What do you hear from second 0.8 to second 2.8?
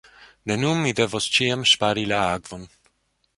ni devos ĉiam ŝpari la akvon.